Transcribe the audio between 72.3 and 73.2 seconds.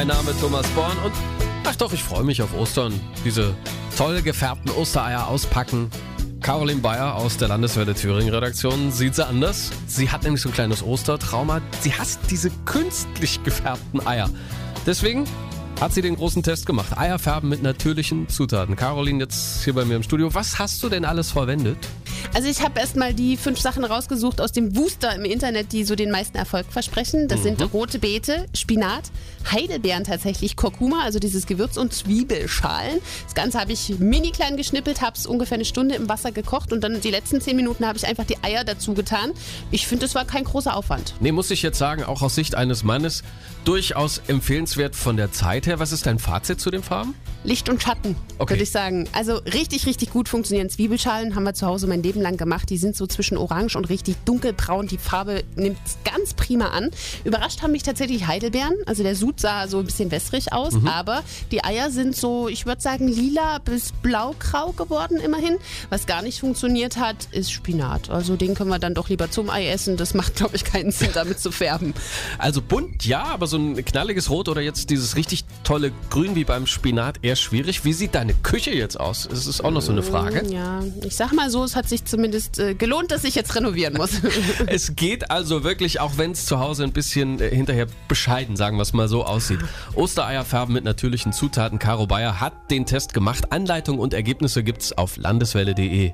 Also bunt,